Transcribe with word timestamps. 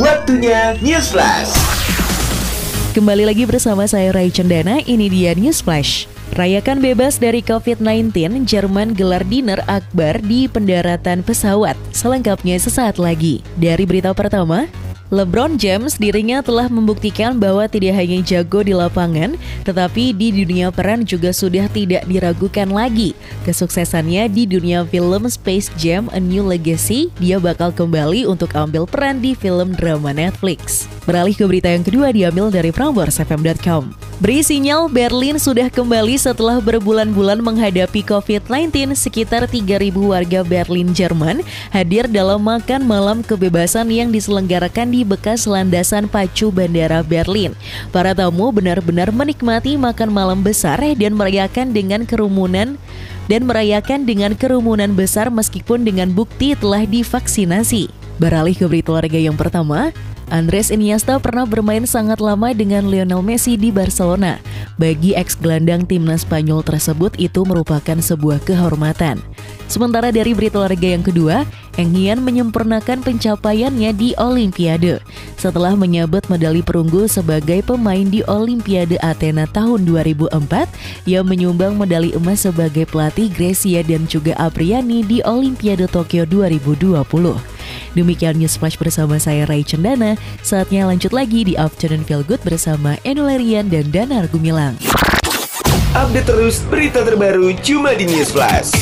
Waktunya 0.00 0.72
News 0.80 1.12
Flash. 1.12 1.52
Kembali 2.96 3.28
lagi 3.28 3.44
bersama 3.44 3.84
saya 3.84 4.08
Rai 4.08 4.32
Cendana, 4.32 4.80
ini 4.88 5.12
dia 5.12 5.36
News 5.36 5.60
Flash. 5.60 6.08
Rayakan 6.32 6.80
bebas 6.80 7.20
dari 7.20 7.44
COVID-19, 7.44 8.40
Jerman 8.48 8.96
gelar 8.96 9.20
dinner 9.28 9.60
akbar 9.68 10.16
di 10.24 10.48
pendaratan 10.48 11.20
pesawat. 11.20 11.76
Selengkapnya 11.92 12.56
sesaat 12.56 12.96
lagi. 12.96 13.44
Dari 13.60 13.84
berita 13.84 14.16
pertama, 14.16 14.64
LeBron 15.12 15.60
James 15.60 16.00
dirinya 16.00 16.40
telah 16.40 16.72
membuktikan 16.72 17.36
bahwa 17.36 17.68
tidak 17.68 18.00
hanya 18.00 18.24
jago 18.24 18.64
di 18.64 18.72
lapangan, 18.72 19.36
tetapi 19.60 20.16
di 20.16 20.32
dunia 20.32 20.72
peran 20.72 21.04
juga 21.04 21.36
sudah 21.36 21.68
tidak 21.68 22.08
diragukan 22.08 22.72
lagi. 22.72 23.12
Kesuksesannya 23.44 24.32
di 24.32 24.48
dunia 24.48 24.88
film 24.88 25.28
Space 25.28 25.68
Jam 25.76 26.08
A 26.16 26.18
New 26.18 26.48
Legacy, 26.48 27.12
dia 27.20 27.36
bakal 27.36 27.76
kembali 27.76 28.24
untuk 28.24 28.56
ambil 28.56 28.88
peran 28.88 29.20
di 29.20 29.36
film 29.36 29.76
drama 29.76 30.16
Netflix. 30.16 30.88
Beralih 31.04 31.36
ke 31.36 31.44
berita 31.44 31.68
yang 31.68 31.84
kedua 31.84 32.08
diambil 32.08 32.48
dari 32.48 32.72
PramborsFM.com. 32.72 34.11
Beri 34.22 34.38
sinyal 34.38 34.86
Berlin 34.86 35.34
sudah 35.34 35.66
kembali 35.66 36.14
setelah 36.14 36.62
berbulan-bulan 36.62 37.42
menghadapi 37.42 38.06
COVID-19. 38.06 38.94
Sekitar 38.94 39.50
3.000 39.50 39.90
warga 39.98 40.46
Berlin, 40.46 40.94
Jerman 40.94 41.42
hadir 41.74 42.06
dalam 42.06 42.38
makan 42.38 42.86
malam 42.86 43.26
kebebasan 43.26 43.90
yang 43.90 44.14
diselenggarakan 44.14 44.94
di 44.94 45.02
bekas 45.02 45.42
landasan 45.42 46.06
pacu 46.06 46.54
bandara 46.54 47.02
Berlin. 47.02 47.58
Para 47.90 48.14
tamu 48.14 48.54
benar-benar 48.54 49.10
menikmati 49.10 49.74
makan 49.74 50.14
malam 50.14 50.46
besar 50.46 50.78
dan 50.78 51.18
merayakan 51.18 51.74
dengan 51.74 52.06
kerumunan 52.06 52.78
dan 53.26 53.42
merayakan 53.42 54.06
dengan 54.06 54.38
kerumunan 54.38 54.94
besar 54.94 55.34
meskipun 55.34 55.82
dengan 55.82 56.14
bukti 56.14 56.54
telah 56.54 56.86
divaksinasi. 56.86 57.90
Beralih 58.22 58.54
ke 58.54 58.70
berita 58.70 58.94
olahraga 58.94 59.18
yang 59.18 59.34
pertama, 59.34 59.90
Andres 60.32 60.72
Iniesta 60.72 61.20
pernah 61.20 61.44
bermain 61.44 61.84
sangat 61.84 62.16
lama 62.16 62.56
dengan 62.56 62.88
Lionel 62.88 63.20
Messi 63.20 63.60
di 63.60 63.68
Barcelona. 63.68 64.40
Bagi 64.80 65.12
ex-gelandang 65.12 65.84
timnas 65.84 66.24
Spanyol 66.24 66.64
tersebut 66.64 67.12
itu 67.20 67.44
merupakan 67.44 68.00
sebuah 68.00 68.40
kehormatan. 68.40 69.20
Sementara 69.68 70.08
dari 70.08 70.32
berita 70.32 70.56
olahraga 70.56 70.88
yang 70.88 71.04
kedua, 71.04 71.44
Eng 71.76 71.92
Hian 71.92 72.24
menyempurnakan 72.24 73.04
pencapaiannya 73.04 73.92
di 73.92 74.16
Olimpiade. 74.16 75.04
Setelah 75.36 75.76
menyabet 75.76 76.24
medali 76.32 76.64
perunggu 76.64 77.04
sebagai 77.12 77.60
pemain 77.60 78.08
di 78.08 78.24
Olimpiade 78.24 78.96
Athena 79.04 79.44
tahun 79.44 79.84
2004, 79.84 80.32
ia 81.04 81.20
menyumbang 81.20 81.76
medali 81.76 82.16
emas 82.16 82.48
sebagai 82.48 82.88
pelatih 82.88 83.28
Grecia 83.28 83.84
dan 83.84 84.08
juga 84.08 84.32
Apriani 84.40 85.04
di 85.04 85.20
Olimpiade 85.28 85.84
Tokyo 85.92 86.24
2020. 86.24 87.51
Demikian 87.92 88.40
News 88.40 88.56
Flash 88.56 88.80
bersama 88.80 89.20
saya 89.20 89.44
Rai 89.44 89.62
Cendana. 89.62 90.16
Saatnya 90.40 90.88
lanjut 90.88 91.12
lagi 91.12 91.44
di 91.44 91.54
Afternoon 91.56 92.04
Feel 92.04 92.24
Good 92.24 92.42
bersama 92.44 92.96
Enulerian 93.04 93.68
dan 93.68 93.88
Danar 93.92 94.28
Gumilang. 94.32 94.76
Update 95.92 96.24
terus 96.24 96.64
berita 96.72 97.04
terbaru 97.04 97.52
cuma 97.60 97.92
di 97.92 98.08
News 98.08 98.32
Flash. 98.32 98.72